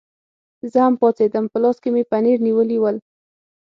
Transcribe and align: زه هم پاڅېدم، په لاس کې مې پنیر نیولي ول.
زه 0.71 0.79
هم 0.85 0.93
پاڅېدم، 1.01 1.45
په 1.51 1.57
لاس 1.63 1.77
کې 1.83 1.89
مې 1.93 2.03
پنیر 2.11 2.37
نیولي 2.47 2.77
ول. 2.79 2.97